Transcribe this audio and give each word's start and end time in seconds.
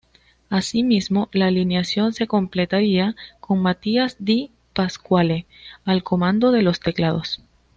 Asimismo, 0.49 1.29
la 1.31 1.45
alineación 1.45 2.11
se 2.13 2.25
completaría 2.25 3.15
con 3.39 3.61
Matias 3.61 4.15
Di 4.17 4.49
Pasquale, 4.73 5.45
al 5.85 6.01
comando 6.01 6.51
de 6.51 6.63
los 6.63 6.79
teclados. 6.79 7.43